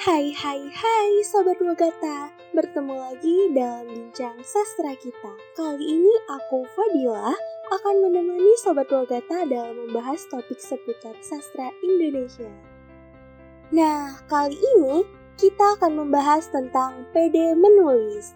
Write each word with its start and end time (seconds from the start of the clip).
Hai 0.00 0.32
hai 0.32 0.64
hai 0.72 1.20
Sobat 1.28 1.60
Wagata 1.60 2.32
Bertemu 2.56 2.96
lagi 2.96 3.52
dalam 3.52 3.84
bincang 3.84 4.40
sastra 4.40 4.96
kita. 4.96 5.28
Kali 5.52 5.84
ini 5.92 6.08
aku 6.24 6.64
Fadila 6.72 7.36
akan 7.68 8.08
menemani 8.08 8.48
Sobat 8.56 8.88
Wagata 8.88 9.44
dalam 9.44 9.76
membahas 9.76 10.24
topik 10.32 10.56
seputar 10.56 11.12
sastra 11.20 11.68
Indonesia. 11.84 12.48
Nah 13.76 14.24
kali 14.24 14.56
ini 14.56 15.04
kita 15.36 15.76
akan 15.76 16.00
membahas 16.00 16.48
tentang 16.48 17.04
PD 17.12 17.52
menulis. 17.52 18.32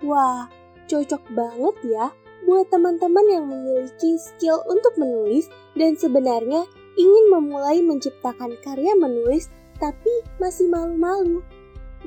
Wah 0.00 0.48
cocok 0.88 1.28
banget 1.36 1.76
ya 1.92 2.08
buat 2.48 2.72
teman-teman 2.72 3.28
yang 3.28 3.44
memiliki 3.52 4.16
skill 4.16 4.64
untuk 4.64 4.96
menulis 4.96 5.52
dan 5.76 5.92
sebenarnya 5.92 6.64
ingin 6.96 7.24
memulai 7.28 7.84
menciptakan 7.84 8.56
karya 8.64 8.96
menulis 8.96 9.52
tapi 9.82 10.14
masih 10.38 10.70
malu-malu. 10.70 11.42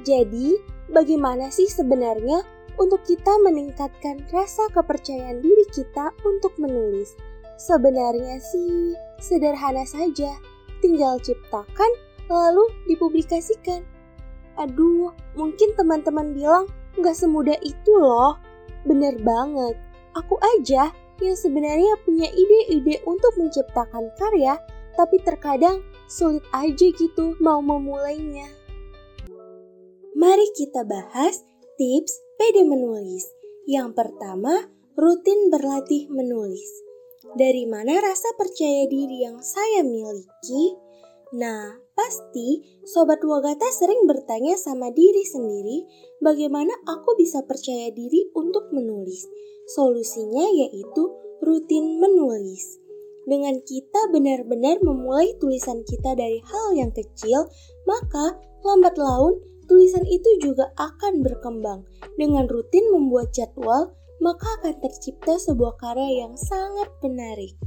Jadi, 0.07 0.55
bagaimana 0.88 1.52
sih 1.52 1.67
sebenarnya 1.67 2.39
untuk 2.79 3.03
kita 3.03 3.35
meningkatkan 3.43 4.23
rasa 4.31 4.71
kepercayaan 4.71 5.43
diri 5.43 5.67
kita 5.75 6.15
untuk 6.23 6.55
menulis? 6.55 7.20
Sebenarnya 7.59 8.39
sih 8.39 8.95
sederhana 9.20 9.84
saja, 9.84 10.39
tinggal 10.79 11.20
ciptakan 11.20 11.91
lalu 12.31 12.63
dipublikasikan. 12.88 13.84
Aduh, 14.55 15.12
mungkin 15.35 15.76
teman-teman 15.76 16.31
bilang 16.31 16.65
nggak 16.95 17.15
semudah 17.15 17.59
itu 17.59 17.91
loh. 17.91 18.39
Bener 18.87 19.20
banget, 19.20 19.76
aku 20.15 20.39
aja 20.59 20.91
yang 21.23 21.35
sebenarnya 21.35 21.95
punya 22.03 22.27
ide-ide 22.27 22.99
untuk 23.07 23.31
menciptakan 23.39 24.12
karya, 24.20 24.59
tapi 24.95 25.22
terkadang 25.22 25.84
sulit 26.09 26.44
aja 26.52 26.88
gitu 26.91 27.35
mau 27.40 27.59
memulainya. 27.63 28.48
Mari 30.15 30.48
kita 30.55 30.88
bahas 30.88 31.43
tips 31.76 32.13
PD 32.40 32.63
menulis. 32.63 33.27
Yang 33.68 33.99
pertama, 33.99 34.71
rutin 34.96 35.51
berlatih 35.51 36.07
menulis. 36.07 36.68
Dari 37.35 37.68
mana 37.68 37.99
rasa 37.99 38.32
percaya 38.40 38.88
diri 38.88 39.27
yang 39.27 39.43
saya 39.43 39.84
miliki? 39.84 40.77
Nah, 41.35 41.76
pasti 41.98 42.79
Sobat 42.88 43.20
Wagata 43.27 43.68
sering 43.76 44.07
bertanya 44.07 44.55
sama 44.55 44.93
diri 44.93 45.26
sendiri 45.27 45.84
bagaimana 46.23 46.71
aku 46.88 47.18
bisa 47.20 47.43
percaya 47.43 47.91
diri 47.91 48.32
untuk 48.38 48.71
menulis. 48.71 49.27
Solusinya 49.68 50.48
yaitu 50.48 51.04
rutin 51.43 51.99
menulis. 51.99 52.85
Dengan 53.26 53.57
kita 53.65 54.13
benar-benar 54.13 54.85
memulai 54.85 55.34
tulisan 55.41 55.81
kita 55.81 56.13
dari 56.13 56.37
hal 56.45 56.77
yang 56.77 56.93
kecil, 56.93 57.49
maka 57.90 58.37
lambat 58.62 58.93
laun 59.01 59.41
tulisan 59.65 60.05
itu 60.05 60.29
juga 60.41 60.70
akan 60.77 61.26
berkembang. 61.26 61.82
Dengan 62.21 62.45
rutin 62.45 62.85
membuat 62.93 63.34
jadwal, 63.34 63.98
maka 64.22 64.45
akan 64.62 64.78
tercipta 64.78 65.41
sebuah 65.41 65.73
karya 65.81 66.25
yang 66.25 66.34
sangat 66.38 66.90
menarik. 67.01 67.57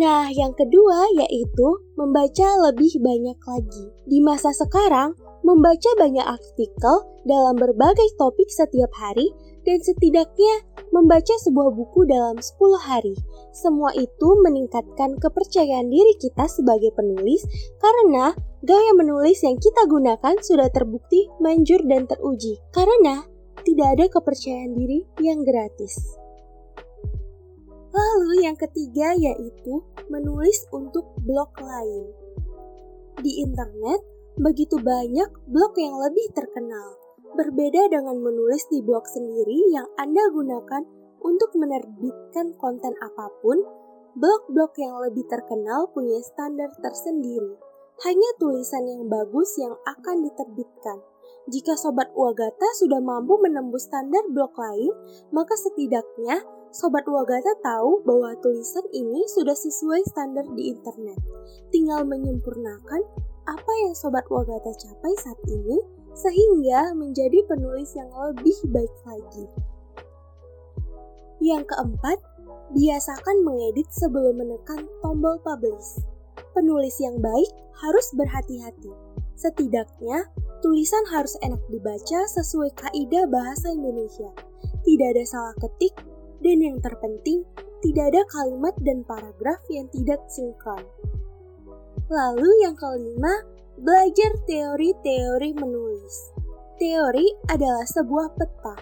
Nah, 0.00 0.32
yang 0.32 0.56
kedua 0.56 1.12
yaitu 1.20 1.68
membaca 2.00 2.48
lebih 2.64 2.96
banyak 3.04 3.36
lagi. 3.36 3.84
Di 4.08 4.24
masa 4.24 4.48
sekarang, 4.56 5.12
membaca 5.44 5.90
banyak 6.00 6.24
artikel 6.24 6.96
dalam 7.28 7.60
berbagai 7.60 8.08
topik 8.16 8.48
setiap 8.48 8.88
hari 8.96 9.28
dan 9.64 9.78
setidaknya 9.80 10.64
membaca 10.90 11.34
sebuah 11.42 11.70
buku 11.74 12.06
dalam 12.06 12.38
10 12.38 12.50
hari. 12.80 13.14
Semua 13.54 13.94
itu 13.94 14.28
meningkatkan 14.42 15.18
kepercayaan 15.18 15.90
diri 15.90 16.14
kita 16.18 16.46
sebagai 16.50 16.94
penulis 16.94 17.46
karena 17.78 18.34
gaya 18.62 18.92
menulis 18.96 19.42
yang 19.42 19.56
kita 19.58 19.86
gunakan 19.86 20.34
sudah 20.42 20.68
terbukti 20.70 21.30
manjur 21.38 21.82
dan 21.86 22.06
teruji. 22.06 22.58
Karena 22.74 23.22
tidak 23.62 23.88
ada 23.98 24.04
kepercayaan 24.08 24.72
diri 24.74 25.04
yang 25.20 25.44
gratis. 25.44 25.94
Lalu 27.90 28.46
yang 28.46 28.54
ketiga 28.54 29.12
yaitu 29.18 29.82
menulis 30.06 30.62
untuk 30.70 31.10
blog 31.26 31.50
lain. 31.58 32.06
Di 33.20 33.42
internet, 33.42 34.00
begitu 34.38 34.78
banyak 34.80 35.28
blog 35.50 35.74
yang 35.76 35.98
lebih 35.98 36.30
terkenal 36.32 37.09
Berbeda 37.30 37.86
dengan 37.86 38.18
menulis 38.18 38.66
di 38.74 38.82
blog 38.82 39.06
sendiri 39.06 39.70
yang 39.70 39.86
Anda 39.94 40.26
gunakan 40.34 40.82
untuk 41.22 41.54
menerbitkan 41.54 42.58
konten 42.58 42.90
apa 42.98 43.30
pun, 43.38 43.62
blog-blog 44.18 44.74
yang 44.80 44.98
lebih 44.98 45.22
terkenal 45.30 45.86
punya 45.94 46.18
standar 46.26 46.74
tersendiri. 46.82 47.54
Hanya 48.02 48.30
tulisan 48.40 48.82
yang 48.88 49.06
bagus 49.06 49.54
yang 49.60 49.76
akan 49.86 50.26
diterbitkan. 50.26 50.98
Jika 51.46 51.78
Sobat 51.78 52.10
Wagata 52.16 52.66
sudah 52.80 52.98
mampu 52.98 53.38
menembus 53.38 53.86
standar 53.86 54.26
blog 54.32 54.50
lain, 54.56 54.90
maka 55.30 55.54
setidaknya 55.54 56.42
Sobat 56.70 57.06
Wagata 57.06 57.54
tahu 57.62 58.02
bahwa 58.06 58.34
tulisan 58.42 58.86
ini 58.90 59.26
sudah 59.30 59.54
sesuai 59.54 60.06
standar 60.06 60.46
di 60.54 60.70
internet. 60.70 61.18
Tinggal 61.70 62.06
menyempurnakan 62.06 63.02
apa 63.46 63.72
yang 63.86 63.94
Sobat 63.94 64.26
Wagata 64.30 64.70
capai 64.74 65.14
saat 65.18 65.40
ini 65.50 65.99
sehingga 66.20 66.92
menjadi 66.92 67.40
penulis 67.48 67.96
yang 67.96 68.12
lebih 68.12 68.56
baik 68.68 68.94
lagi. 69.08 69.46
Yang 71.40 71.72
keempat, 71.72 72.18
biasakan 72.76 73.36
mengedit 73.40 73.88
sebelum 73.88 74.36
menekan 74.36 74.84
tombol 75.00 75.40
publish. 75.40 76.04
Penulis 76.52 77.00
yang 77.00 77.16
baik 77.16 77.48
harus 77.80 78.06
berhati-hati. 78.12 78.92
Setidaknya, 79.40 80.28
tulisan 80.60 81.00
harus 81.08 81.32
enak 81.40 81.64
dibaca 81.72 82.20
sesuai 82.28 82.76
kaidah 82.76 83.24
bahasa 83.24 83.72
Indonesia. 83.72 84.28
Tidak 84.84 85.08
ada 85.16 85.24
salah 85.24 85.56
ketik, 85.56 85.96
dan 86.44 86.60
yang 86.60 86.76
terpenting, 86.84 87.44
tidak 87.80 88.12
ada 88.12 88.20
kalimat 88.28 88.76
dan 88.84 89.00
paragraf 89.08 89.60
yang 89.72 89.88
tidak 89.88 90.20
sinkron. 90.28 90.84
Lalu 92.12 92.48
yang 92.60 92.76
kelima, 92.76 93.32
Belajar 93.80 94.36
teori-teori 94.44 95.56
menulis. 95.56 96.36
Teori 96.76 97.24
adalah 97.48 97.88
sebuah 97.88 98.36
peta. 98.36 98.76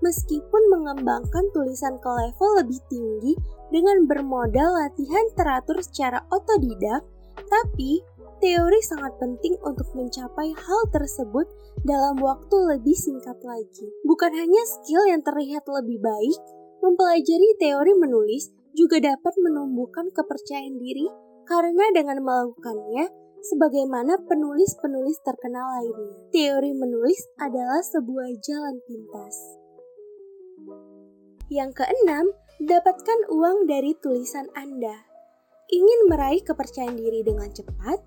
Meskipun 0.00 0.72
mengembangkan 0.72 1.52
tulisan 1.52 2.00
ke 2.00 2.08
level 2.08 2.64
lebih 2.64 2.80
tinggi 2.88 3.36
dengan 3.68 4.08
bermodal 4.08 4.80
latihan 4.80 5.28
teratur 5.36 5.84
secara 5.84 6.24
otodidak, 6.32 7.04
tapi 7.36 8.00
teori 8.40 8.80
sangat 8.80 9.12
penting 9.20 9.60
untuk 9.60 9.92
mencapai 9.92 10.56
hal 10.56 10.80
tersebut 10.88 11.44
dalam 11.84 12.16
waktu 12.24 12.56
lebih 12.64 12.96
singkat 12.96 13.36
lagi. 13.44 13.92
Bukan 14.08 14.32
hanya 14.32 14.64
skill 14.64 15.04
yang 15.04 15.20
terlihat 15.20 15.68
lebih 15.68 16.00
baik, 16.00 16.40
mempelajari 16.80 17.60
teori 17.60 17.92
menulis 17.92 18.48
juga 18.72 19.04
dapat 19.04 19.36
menumbuhkan 19.36 20.08
kepercayaan 20.08 20.80
diri 20.80 21.12
karena 21.44 21.92
dengan 21.92 22.24
melakukannya, 22.24 23.20
sebagaimana 23.44 24.20
penulis-penulis 24.28 25.20
terkenal 25.24 25.64
lainnya. 25.80 26.16
Teori 26.32 26.72
menulis 26.76 27.20
adalah 27.40 27.80
sebuah 27.80 28.28
jalan 28.44 28.76
pintas. 28.84 29.36
Yang 31.50 31.82
keenam, 31.82 32.30
dapatkan 32.62 33.20
uang 33.32 33.66
dari 33.66 33.96
tulisan 33.98 34.46
Anda. 34.54 35.08
Ingin 35.66 36.06
meraih 36.06 36.46
kepercayaan 36.46 36.94
diri 36.94 37.26
dengan 37.26 37.50
cepat? 37.50 37.98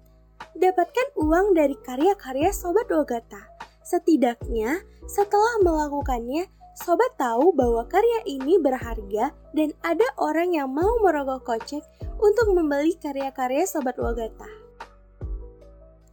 Dapatkan 0.55 1.07
uang 1.19 1.57
dari 1.57 1.75
karya-karya 1.75 2.55
Sobat 2.55 2.87
Wagata. 2.87 3.43
Setidaknya, 3.83 4.79
setelah 5.11 5.59
melakukannya, 5.59 6.47
Sobat 6.73 7.19
tahu 7.19 7.53
bahwa 7.53 7.85
karya 7.85 8.25
ini 8.25 8.57
berharga 8.57 9.29
dan 9.53 9.69
ada 9.85 10.07
orang 10.17 10.57
yang 10.57 10.73
mau 10.73 10.97
merogoh 11.05 11.43
kocek 11.43 11.85
untuk 12.17 12.49
membeli 12.55 12.95
karya-karya 12.97 13.67
Sobat 13.67 13.99
Wagata. 13.99 14.62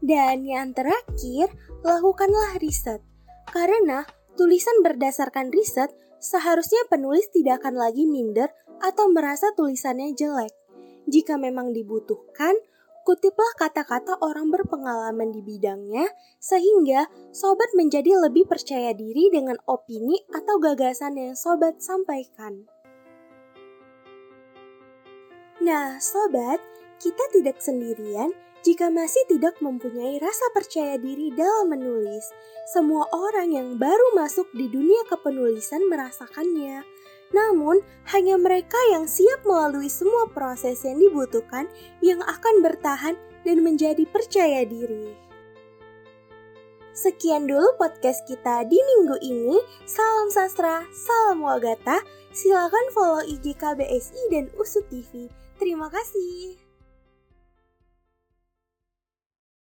Dan 0.01 0.49
yang 0.49 0.73
terakhir, 0.73 1.53
lakukanlah 1.85 2.57
riset. 2.61 3.05
Karena 3.53 4.09
tulisan 4.37 4.81
berdasarkan 4.81 5.53
riset, 5.53 5.93
seharusnya 6.21 6.81
penulis 6.89 7.29
tidak 7.33 7.65
akan 7.65 7.77
lagi 7.77 8.09
minder 8.09 8.49
atau 8.81 9.13
merasa 9.13 9.53
tulisannya 9.53 10.17
jelek. 10.17 10.53
Jika 11.05 11.37
memang 11.37 11.77
dibutuhkan, 11.77 12.57
kutiplah 13.05 13.53
kata-kata 13.57 14.21
orang 14.25 14.49
berpengalaman 14.49 15.33
di 15.33 15.45
bidangnya, 15.45 16.09
sehingga 16.41 17.09
sobat 17.33 17.73
menjadi 17.77 18.17
lebih 18.17 18.49
percaya 18.49 18.97
diri 18.97 19.29
dengan 19.33 19.57
opini 19.69 20.17
atau 20.33 20.57
gagasan 20.61 21.17
yang 21.17 21.35
sobat 21.37 21.81
sampaikan. 21.81 22.69
Nah, 25.61 26.01
sobat, 26.01 26.61
kita 27.01 27.21
tidak 27.37 27.61
sendirian 27.61 28.33
jika 28.61 28.93
masih 28.93 29.25
tidak 29.25 29.57
mempunyai 29.65 30.21
rasa 30.21 30.47
percaya 30.53 31.01
diri 31.01 31.33
dalam 31.33 31.73
menulis, 31.73 32.29
semua 32.69 33.09
orang 33.09 33.57
yang 33.57 33.69
baru 33.81 34.13
masuk 34.13 34.53
di 34.53 34.69
dunia 34.69 35.01
kepenulisan 35.09 35.89
merasakannya. 35.89 36.85
Namun, 37.33 37.81
hanya 38.13 38.37
mereka 38.37 38.77
yang 38.93 39.09
siap 39.09 39.47
melalui 39.49 39.89
semua 39.89 40.29
proses 40.29 40.83
yang 40.85 41.01
dibutuhkan 41.01 41.73
yang 42.05 42.21
akan 42.21 42.61
bertahan 42.61 43.17
dan 43.49 43.65
menjadi 43.65 44.05
percaya 44.05 44.67
diri. 44.69 45.15
Sekian 46.91 47.49
dulu 47.49 47.81
podcast 47.81 48.29
kita 48.29 48.67
di 48.69 48.77
minggu 48.77 49.17
ini. 49.25 49.57
Salam 49.89 50.29
sastra, 50.29 50.85
salam 50.93 51.41
Wagata. 51.41 52.03
Silakan 52.35 52.87
follow 52.93 53.23
IG 53.25 53.57
KBSI 53.57 54.23
dan 54.29 54.53
Usut 54.59 54.85
TV. 54.93 55.33
Terima 55.57 55.89
kasih. 55.89 56.70